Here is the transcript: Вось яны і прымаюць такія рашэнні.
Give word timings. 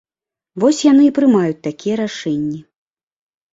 Вось 0.63 0.79
яны 0.91 1.03
і 1.09 1.11
прымаюць 1.19 1.63
такія 1.69 1.95
рашэнні. 2.03 2.61